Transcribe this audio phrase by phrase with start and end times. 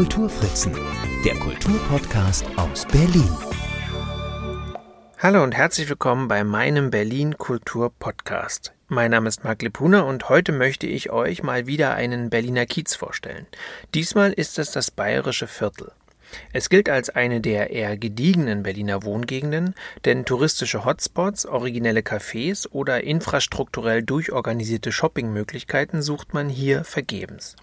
[0.00, 0.72] Kulturfritzen,
[1.26, 3.28] der Kulturpodcast aus Berlin.
[5.18, 8.72] Hallo und herzlich willkommen bei meinem Berlin Kultur Podcast.
[8.88, 12.94] Mein Name ist Marc Lepuna und heute möchte ich euch mal wieder einen Berliner Kiez
[12.94, 13.46] vorstellen.
[13.92, 15.92] Diesmal ist es das Bayerische Viertel.
[16.54, 19.74] Es gilt als eine der eher gediegenen Berliner Wohngegenden,
[20.06, 27.56] denn touristische Hotspots, originelle Cafés oder infrastrukturell durchorganisierte Shoppingmöglichkeiten sucht man hier vergebens.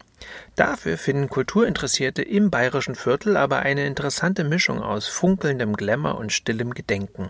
[0.55, 6.73] Dafür finden Kulturinteressierte im bayerischen Viertel aber eine interessante Mischung aus funkelndem Glamour und stillem
[6.73, 7.29] Gedenken.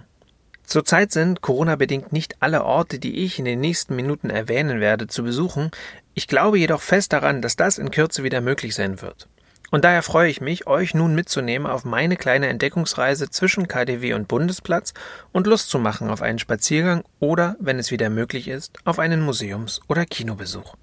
[0.64, 5.24] Zurzeit sind Corona-bedingt nicht alle Orte, die ich in den nächsten Minuten erwähnen werde, zu
[5.24, 5.72] besuchen.
[6.14, 9.30] Ich glaube jedoch fest daran, dass das in Kürze wieder möglich sein wird.
[9.70, 14.28] Und daher freue ich mich, euch nun mitzunehmen auf meine kleine Entdeckungsreise zwischen KDW und
[14.28, 14.94] Bundesplatz
[15.34, 19.22] und Lust zu machen auf einen Spaziergang oder, wenn es wieder möglich ist, auf einen
[19.22, 20.76] Museums- oder Kinobesuch.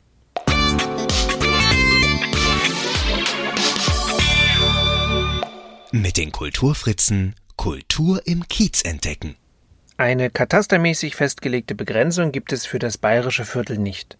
[5.96, 9.36] Mit den Kulturfritzen Kultur im Kiez entdecken.
[9.96, 14.18] Eine katastermäßig festgelegte Begrenzung gibt es für das bayerische Viertel nicht.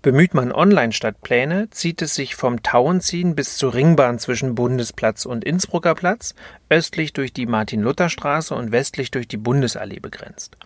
[0.00, 5.94] Bemüht man Online-Stadtpläne, zieht es sich vom Tauenziehen bis zur Ringbahn zwischen Bundesplatz und Innsbrucker
[5.94, 6.34] Platz,
[6.70, 10.56] östlich durch die Martin-Luther-Straße und westlich durch die Bundesallee begrenzt.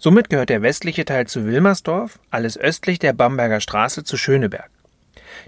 [0.00, 4.70] Somit gehört der westliche Teil zu Wilmersdorf, alles östlich der Bamberger Straße zu Schöneberg.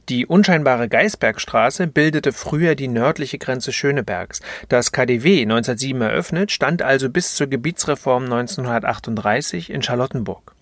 [0.09, 4.41] Die unscheinbare Geisbergstraße bildete früher die nördliche Grenze Schönebergs.
[4.69, 10.55] Das KDW 1907 eröffnet, stand also bis zur Gebietsreform 1938 in Charlottenburg.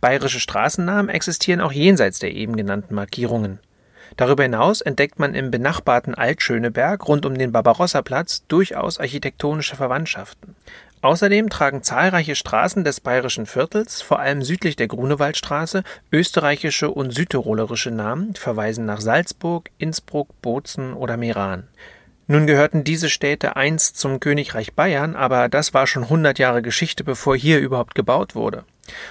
[0.00, 3.58] Bayerische Straßennamen existieren auch jenseits der eben genannten Markierungen.
[4.16, 10.54] Darüber hinaus entdeckt man im benachbarten Altschöneberg rund um den Barbarossa-Platz durchaus architektonische Verwandtschaften.
[11.04, 17.90] Außerdem tragen zahlreiche Straßen des bayerischen Viertels, vor allem südlich der Grunewaldstraße, österreichische und südtirolerische
[17.90, 21.68] Namen, verweisen nach Salzburg, Innsbruck, Bozen oder Meran.
[22.26, 27.04] Nun gehörten diese Städte einst zum Königreich Bayern, aber das war schon hundert Jahre Geschichte,
[27.04, 28.64] bevor hier überhaupt gebaut wurde.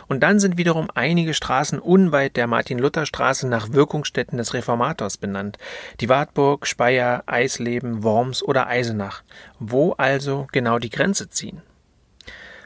[0.07, 5.59] Und dann sind wiederum einige Straßen unweit der Martin-Luther-Straße nach Wirkungsstätten des Reformators benannt.
[5.99, 9.21] Die Wartburg, Speyer, Eisleben, Worms oder Eisenach.
[9.59, 11.61] Wo also genau die Grenze ziehen?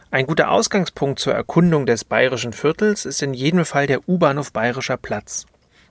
[0.09, 4.95] Ein guter Ausgangspunkt zur Erkundung des bayerischen Viertels ist in jedem Fall der U-Bahnhof Bayerischer
[4.95, 5.45] Platz.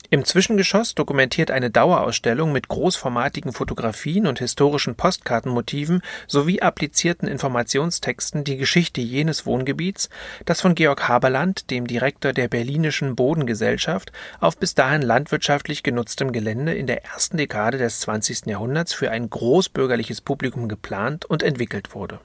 [0.09, 8.57] Im Zwischengeschoss dokumentiert eine Dauerausstellung mit großformatigen Fotografien und historischen Postkartenmotiven sowie applizierten Informationstexten die
[8.57, 10.09] Geschichte jenes Wohngebiets,
[10.47, 16.73] das von Georg Haberland, dem Direktor der Berlinischen Bodengesellschaft, auf bis dahin landwirtschaftlich genutztem Gelände
[16.73, 18.47] in der ersten Dekade des 20.
[18.47, 22.19] Jahrhunderts für ein großbürgerliches Publikum geplant und entwickelt wurde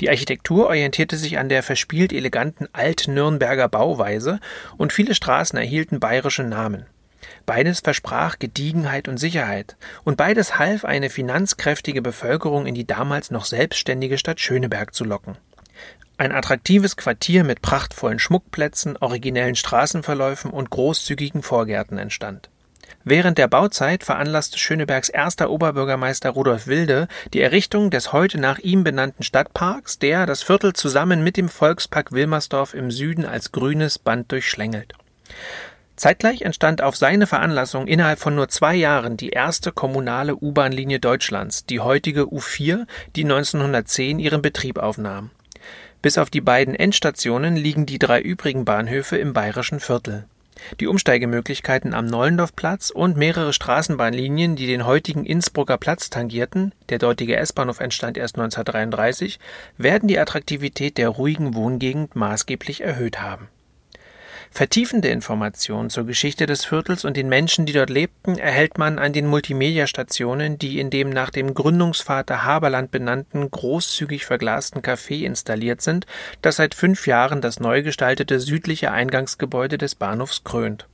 [0.00, 4.40] die Architektur orientierte sich an der verspielt eleganten Alt-Nürnberger Bauweise
[4.76, 6.86] und viele Straßen erhielten bayerische Namen.
[7.46, 13.44] Beides versprach Gediegenheit und Sicherheit, und beides half, eine finanzkräftige Bevölkerung in die damals noch
[13.44, 15.36] selbstständige Stadt Schöneberg zu locken.
[16.18, 22.48] Ein attraktives Quartier mit prachtvollen Schmuckplätzen, originellen Straßenverläufen und großzügigen Vorgärten entstand.
[23.04, 28.84] Während der Bauzeit veranlasste Schönebergs erster Oberbürgermeister Rudolf Wilde die Errichtung des heute nach ihm
[28.84, 34.30] benannten Stadtparks, der das Viertel zusammen mit dem Volkspark Wilmersdorf im Süden als grünes Band
[34.30, 34.94] durchschlängelt.
[35.96, 41.66] Zeitgleich entstand auf seine Veranlassung innerhalb von nur zwei Jahren die erste kommunale U-Bahn-Linie Deutschlands,
[41.66, 45.30] die heutige U4, die 1910 ihren Betrieb aufnahm.
[46.00, 50.24] Bis auf die beiden Endstationen liegen die drei übrigen Bahnhöfe im bayerischen Viertel.
[50.80, 57.36] Die Umsteigemöglichkeiten am Nollendorfplatz und mehrere Straßenbahnlinien, die den heutigen Innsbrucker Platz tangierten (der dortige
[57.36, 59.38] S-Bahnhof entstand erst 1933),
[59.78, 63.48] werden die Attraktivität der ruhigen Wohngegend maßgeblich erhöht haben
[64.54, 69.14] Vertiefende Informationen zur Geschichte des Viertels und den Menschen, die dort lebten, erhält man an
[69.14, 76.04] den Multimedia-Stationen, die in dem nach dem Gründungsvater Haberland benannten, großzügig verglasten Café installiert sind,
[76.42, 80.86] das seit fünf Jahren das neu gestaltete südliche Eingangsgebäude des Bahnhofs krönt.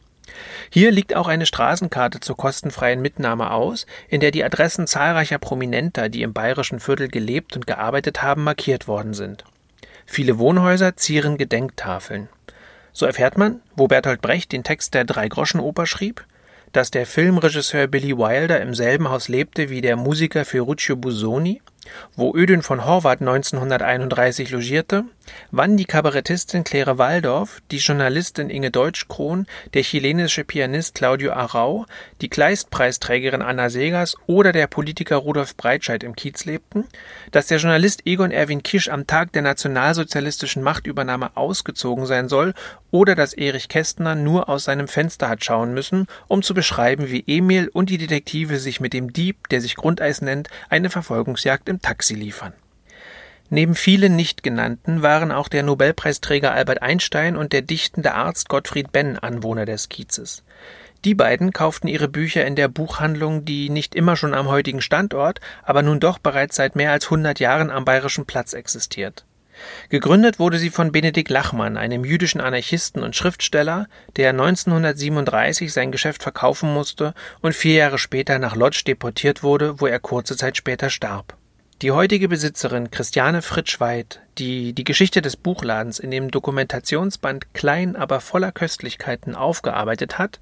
[0.70, 6.08] Hier liegt auch eine Straßenkarte zur kostenfreien Mitnahme aus, in der die Adressen zahlreicher Prominenter,
[6.08, 9.42] die im bayerischen Viertel gelebt und gearbeitet haben, markiert worden sind.
[10.06, 12.28] Viele Wohnhäuser zieren Gedenktafeln.
[12.98, 16.26] So erfährt man, wo Bertolt Brecht den Text der Dreigroschenoper schrieb,
[16.72, 21.62] dass der Filmregisseur Billy Wilder im selben Haus lebte wie der Musiker Ferruccio Busoni,
[22.16, 25.04] wo Ödün von Horvath 1931 logierte,
[25.50, 31.86] wann die Kabarettistin Claire Waldorf, die Journalistin Inge Deutsch-Krohn, der chilenische Pianist Claudio Arau,
[32.20, 36.84] die Kleist-Preisträgerin Anna Segers oder der Politiker Rudolf Breitscheid im Kiez lebten,
[37.30, 42.54] dass der Journalist Egon Erwin Kisch am Tag der nationalsozialistischen Machtübernahme ausgezogen sein soll
[42.90, 47.24] oder dass Erich Kästner nur aus seinem Fenster hat schauen müssen, um zu beschreiben, wie
[47.26, 51.77] Emil und die Detektive sich mit dem Dieb, der sich Grundeis nennt, eine Verfolgungsjagd im
[51.80, 52.52] Taxi liefern.
[53.50, 58.92] Neben vielen nicht genannten waren auch der Nobelpreisträger Albert Einstein und der dichtende Arzt Gottfried
[58.92, 60.42] Benn Anwohner des Kiezes.
[61.04, 65.40] Die beiden kauften ihre Bücher in der Buchhandlung, die nicht immer schon am heutigen Standort,
[65.62, 69.24] aber nun doch bereits seit mehr als 100 Jahren am Bayerischen Platz existiert.
[69.88, 73.86] Gegründet wurde sie von Benedikt Lachmann, einem jüdischen Anarchisten und Schriftsteller,
[74.16, 79.86] der 1937 sein Geschäft verkaufen musste und vier Jahre später nach Lodz deportiert wurde, wo
[79.86, 81.37] er kurze Zeit später starb.
[81.80, 88.18] Die heutige Besitzerin Christiane Fritsch-Weid, die die Geschichte des Buchladens in dem Dokumentationsband Klein, aber
[88.18, 90.40] voller Köstlichkeiten aufgearbeitet hat,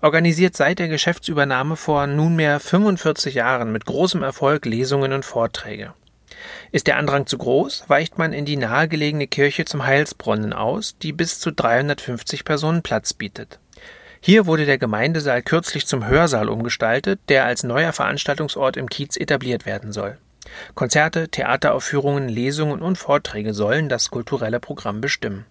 [0.00, 5.92] organisiert seit der Geschäftsübernahme vor nunmehr 45 Jahren mit großem Erfolg Lesungen und Vorträge.
[6.72, 11.12] Ist der Andrang zu groß, weicht man in die nahegelegene Kirche zum Heilsbrunnen aus, die
[11.12, 13.58] bis zu 350 Personen Platz bietet.
[14.22, 19.66] Hier wurde der Gemeindesaal kürzlich zum Hörsaal umgestaltet, der als neuer Veranstaltungsort im Kiez etabliert
[19.66, 20.16] werden soll.
[20.74, 25.46] Konzerte, Theateraufführungen, Lesungen und Vorträge sollen das kulturelle Programm bestimmen.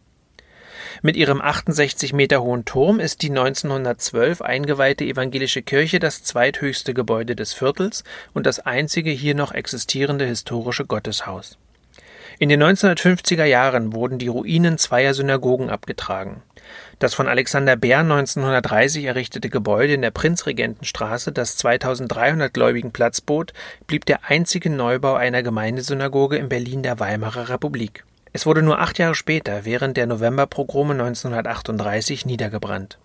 [1.02, 7.36] Mit ihrem 68 Meter hohen Turm ist die 1912 eingeweihte evangelische Kirche das zweithöchste Gebäude
[7.36, 8.04] des Viertels
[8.34, 11.58] und das einzige hier noch existierende historische Gotteshaus.
[12.40, 16.44] In den 1950er Jahren wurden die Ruinen zweier Synagogen abgetragen.
[17.00, 23.54] Das von Alexander Bär 1930 errichtete Gebäude in der Prinzregentenstraße, das 2300 Gläubigen Platz bot,
[23.88, 28.04] blieb der einzige Neubau einer Gemeindesynagoge in Berlin der Weimarer Republik.
[28.34, 33.00] Es wurde nur acht Jahre später, während der Novemberpogrome 1938, niedergebrannt.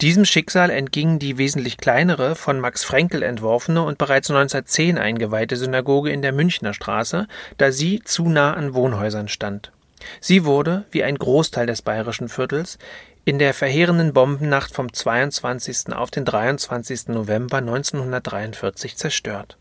[0.00, 6.10] Diesem Schicksal entging die wesentlich kleinere, von Max Frenkel entworfene und bereits 1910 eingeweihte Synagoge
[6.10, 7.26] in der Münchner Straße,
[7.56, 9.72] da sie zu nah an Wohnhäusern stand.
[10.20, 12.78] Sie wurde, wie ein Großteil des bayerischen Viertels,
[13.24, 15.94] in der verheerenden Bombennacht vom 22.
[15.94, 17.08] auf den 23.
[17.08, 19.56] November 1943 zerstört.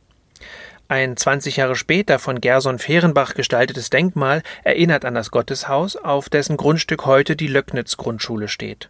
[0.89, 6.57] Ein 20 Jahre später von Gerson Fehrenbach gestaltetes Denkmal erinnert an das Gotteshaus, auf dessen
[6.57, 8.89] Grundstück heute die Löcknitz-Grundschule steht.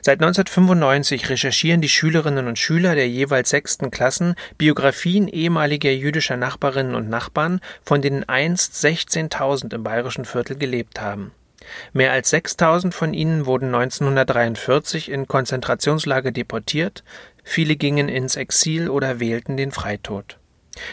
[0.00, 6.94] Seit 1995 recherchieren die Schülerinnen und Schüler der jeweils sechsten Klassen Biografien ehemaliger jüdischer Nachbarinnen
[6.94, 11.32] und Nachbarn, von denen einst 16.000 im bayerischen Viertel gelebt haben.
[11.92, 17.02] Mehr als 6000 von ihnen wurden 1943 in Konzentrationslager deportiert,
[17.42, 20.38] viele gingen ins Exil oder wählten den Freitod.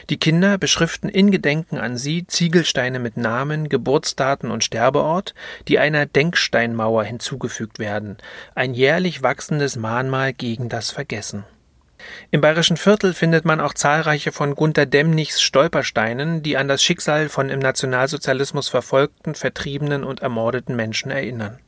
[0.10, 5.34] Die Kinder beschriften in Gedenken an sie Ziegelsteine mit Namen, Geburtsdaten und Sterbeort,
[5.68, 8.18] die einer Denksteinmauer hinzugefügt werden,
[8.56, 11.46] ein jährlich wachsendes Mahnmal gegen das Vergessen.
[12.32, 17.30] Im bayerischen Viertel findet man auch zahlreiche von Gunter Demnichs Stolpersteinen, die an das Schicksal
[17.30, 21.60] von im Nationalsozialismus verfolgten, vertriebenen und ermordeten Menschen erinnern.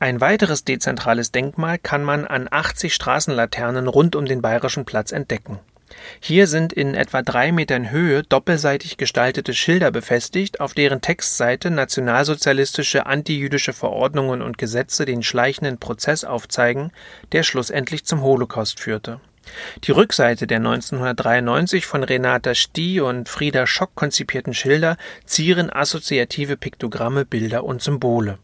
[0.00, 5.58] Ein weiteres dezentrales Denkmal kann man an 80 Straßenlaternen rund um den bayerischen Platz entdecken.
[6.20, 13.06] Hier sind in etwa drei Metern Höhe doppelseitig gestaltete Schilder befestigt, auf deren Textseite nationalsozialistische
[13.06, 16.92] antijüdische Verordnungen und Gesetze den schleichenden Prozess aufzeigen,
[17.32, 19.20] der schlussendlich zum Holocaust führte.
[19.84, 27.24] Die Rückseite der 1993 von Renata Stie und Frieda Schock konzipierten Schilder zieren assoziative Piktogramme,
[27.24, 28.38] Bilder und Symbole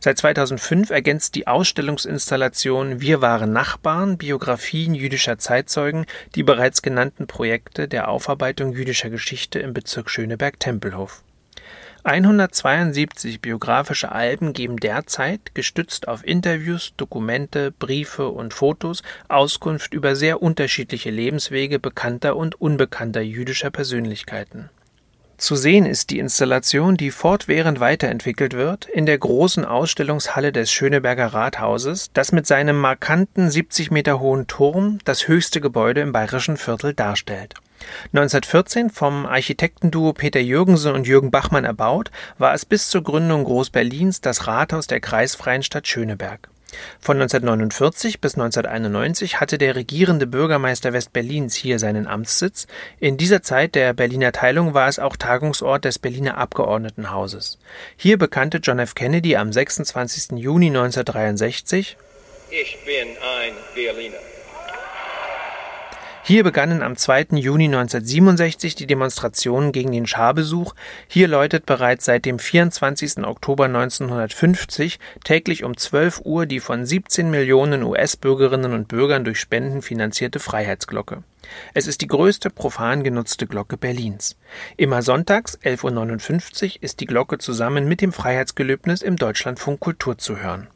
[0.00, 7.88] Seit 2005 ergänzt die Ausstellungsinstallation Wir waren Nachbarn Biografien jüdischer Zeitzeugen die bereits genannten Projekte
[7.88, 11.22] der Aufarbeitung jüdischer Geschichte im Bezirk Schöneberg-Tempelhof.
[12.04, 20.40] 172 biografische Alben geben derzeit, gestützt auf Interviews, Dokumente, Briefe und Fotos, Auskunft über sehr
[20.40, 24.70] unterschiedliche Lebenswege bekannter und unbekannter jüdischer Persönlichkeiten
[25.38, 31.28] zu sehen ist die Installation, die fortwährend weiterentwickelt wird, in der großen Ausstellungshalle des Schöneberger
[31.28, 36.92] Rathauses, das mit seinem markanten 70 Meter hohen Turm das höchste Gebäude im bayerischen Viertel
[36.92, 37.54] darstellt.
[38.12, 44.20] 1914 vom Architektenduo Peter Jürgensen und Jürgen Bachmann erbaut, war es bis zur Gründung Großberlins
[44.20, 46.48] das Rathaus der kreisfreien Stadt Schöneberg.
[47.00, 52.66] Von 1949 bis 1991 hatte der regierende Bürgermeister Westberlins hier seinen Amtssitz,
[53.00, 57.58] in dieser Zeit der Berliner Teilung war es auch Tagungsort des Berliner Abgeordnetenhauses.
[57.96, 58.94] Hier bekannte John F.
[58.94, 60.38] Kennedy am 26.
[60.38, 61.96] Juni 1963
[62.50, 64.27] Ich bin ein Berliner.
[66.28, 67.38] Hier begannen am 2.
[67.38, 70.74] Juni 1967 die Demonstrationen gegen den Scharbesuch.
[71.06, 73.24] Hier läutet bereits seit dem 24.
[73.24, 79.80] Oktober 1950 täglich um 12 Uhr die von 17 Millionen US-Bürgerinnen und Bürgern durch Spenden
[79.80, 81.22] finanzierte Freiheitsglocke.
[81.72, 84.36] Es ist die größte profan genutzte Glocke Berlins.
[84.76, 90.36] Immer sonntags 11.59 Uhr ist die Glocke zusammen mit dem Freiheitsgelöbnis im Deutschlandfunk Kultur zu
[90.36, 90.68] hören.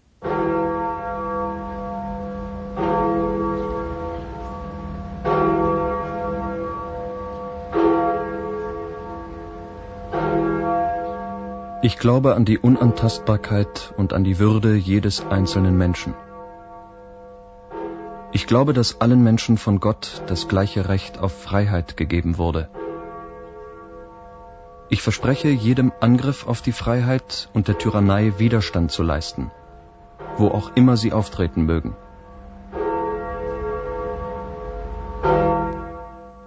[11.84, 16.14] Ich glaube an die Unantastbarkeit und an die Würde jedes einzelnen Menschen.
[18.30, 22.68] Ich glaube, dass allen Menschen von Gott das gleiche Recht auf Freiheit gegeben wurde.
[24.90, 29.50] Ich verspreche, jedem Angriff auf die Freiheit und der Tyrannei Widerstand zu leisten,
[30.36, 31.96] wo auch immer sie auftreten mögen.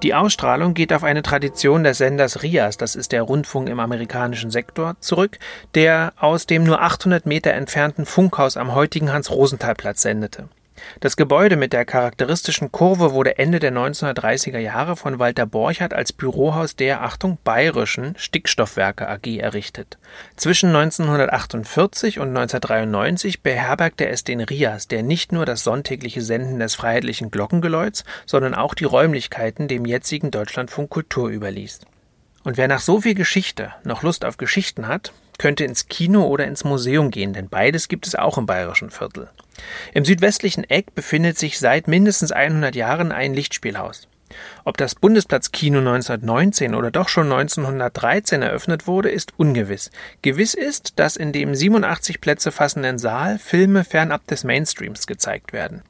[0.04, 4.52] Die Ausstrahlung geht auf eine Tradition des Senders RIAS, das ist der Rundfunk im amerikanischen
[4.52, 5.40] Sektor, zurück,
[5.74, 10.50] der aus dem nur 800 Meter entfernten Funkhaus am heutigen Hans-Rosenthal-Platz sendete.
[11.00, 16.14] Das Gebäude mit der charakteristischen Kurve wurde Ende der 1930er Jahre von Walter Borchardt als
[16.14, 19.98] Bürohaus der, Achtung, Bayerischen Stickstoffwerke AG errichtet.
[20.36, 26.76] Zwischen 1948 und 1993 beherbergte es den RIAS, der nicht nur das sonntägliche Senden des
[26.76, 31.82] freiheitlichen Glockengeläuts, sondern auch die Räumlichkeiten dem jetzigen Deutschlandfunk Kultur überließ.
[32.44, 36.46] Und wer nach so viel Geschichte noch Lust auf Geschichten hat, könnte ins Kino oder
[36.46, 39.30] ins Museum gehen, denn beides gibt es auch im bayerischen Viertel.
[39.94, 44.08] Im südwestlichen Eck befindet sich seit mindestens 100 Jahren ein Lichtspielhaus.
[44.64, 49.92] Ob das Bundesplatzkino 1919 oder doch schon 1913 eröffnet wurde, ist ungewiss.
[50.22, 55.84] Gewiss ist, dass in dem 87 Plätze fassenden Saal Filme fernab des Mainstreams gezeigt werden.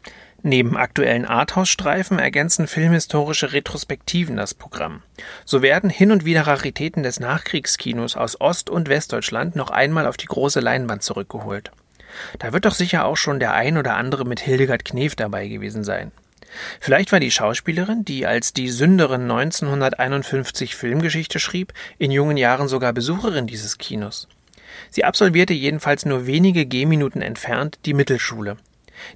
[0.48, 5.02] Neben aktuellen Arthouse-Streifen ergänzen filmhistorische Retrospektiven das Programm.
[5.44, 10.18] So werden hin und wieder Raritäten des Nachkriegskinos aus Ost- und Westdeutschland noch einmal auf
[10.18, 11.72] die große Leinwand zurückgeholt.
[12.38, 15.84] Da wird doch sicher auch schon der ein oder andere mit Hildegard Knef dabei gewesen
[15.84, 16.12] sein.
[16.80, 22.94] Vielleicht war die Schauspielerin, die als die Sünderin 1951 Filmgeschichte schrieb, in jungen Jahren sogar
[22.94, 24.28] Besucherin dieses Kinos.
[24.92, 28.58] Sie absolvierte jedenfalls nur wenige Gehminuten entfernt die Mittelschule.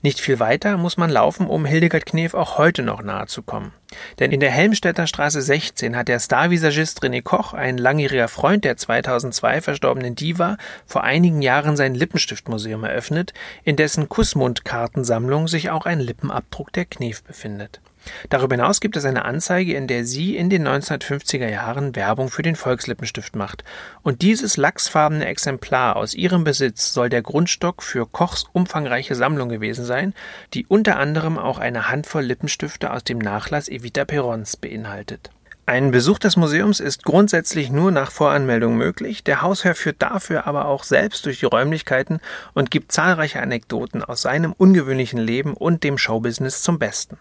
[0.01, 3.74] Nicht viel weiter muss man laufen, um Hildegard Knef auch heute noch nahe zu kommen.
[4.19, 8.77] Denn in der Helmstedter Straße 16 hat der Starvisagist René Koch, ein langjähriger Freund der
[8.77, 13.33] 2002 verstorbenen Diva, vor einigen Jahren sein Lippenstiftmuseum eröffnet,
[13.63, 17.81] in dessen Kussmundkartensammlung sich auch ein Lippenabdruck der Knef befindet.
[18.29, 22.41] Darüber hinaus gibt es eine Anzeige, in der sie in den 1950er Jahren Werbung für
[22.41, 23.63] den Volkslippenstift macht.
[24.01, 29.86] Und dieses lachsfarbene Exemplar aus ihrem Besitz soll der Grundstock für Kochs umfangreiche Sammlung gewesen
[29.86, 30.13] sein,
[30.53, 35.32] die unter anderem auch eine Handvoll Lippenstifte aus dem Nachlass Evita Perons beinhaltet.
[35.70, 39.24] Ein Besuch des Museums ist grundsätzlich nur nach Voranmeldung möglich.
[39.24, 42.22] Der Hausherr führt dafür aber auch selbst durch die Räumlichkeiten
[42.56, 47.20] und gibt zahlreiche Anekdoten aus seinem ungewöhnlichen Leben und dem Showbusiness zum Besten.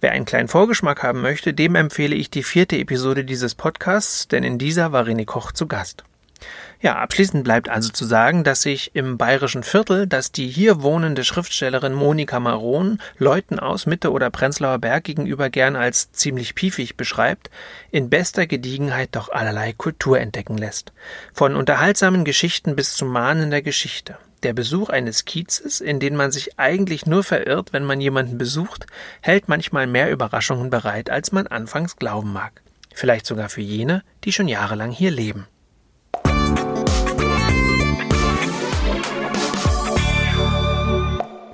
[0.00, 4.44] Wer einen kleinen Vorgeschmack haben möchte, dem empfehle ich die vierte Episode dieses Podcasts, denn
[4.44, 6.04] in dieser war René Koch zu Gast.
[6.80, 11.24] Ja, abschließend bleibt also zu sagen, dass sich im bayerischen Viertel, das die hier wohnende
[11.24, 17.50] Schriftstellerin Monika Maron Leuten aus Mitte oder Prenzlauer Berg gegenüber gern als ziemlich piefig beschreibt,
[17.90, 20.92] in bester Gediegenheit doch allerlei Kultur entdecken lässt.
[21.34, 24.16] Von unterhaltsamen Geschichten bis zu mahnender Geschichte.
[24.42, 28.86] Der Besuch eines Kiezes, in den man sich eigentlich nur verirrt, wenn man jemanden besucht,
[29.20, 32.62] hält manchmal mehr Überraschungen bereit, als man anfangs glauben mag.
[32.94, 35.46] Vielleicht sogar für jene, die schon jahrelang hier leben.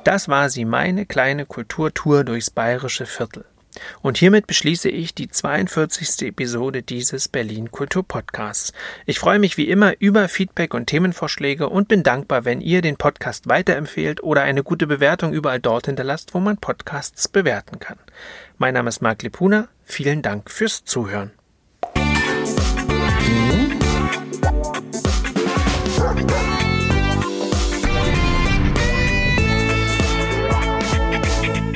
[0.05, 3.45] Das war sie, meine kleine Kulturtour durchs bayerische Viertel.
[4.03, 6.29] Und hiermit beschließe ich die 42.
[6.29, 8.73] Episode dieses Berlin Kultur Podcasts.
[9.07, 12.97] Ich freue mich wie immer über Feedback und Themenvorschläge und bin dankbar, wenn ihr den
[12.97, 17.99] Podcast weiterempfehlt oder eine gute Bewertung überall dort hinterlasst, wo man Podcasts bewerten kann.
[18.59, 19.69] Mein Name ist Marc Lipuna.
[19.85, 21.33] Vielen Dank fürs Zuhören.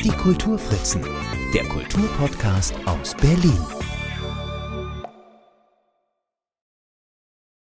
[0.03, 1.05] Die Kulturfritzen
[1.53, 3.90] der Kulturpodcast aus Berlin.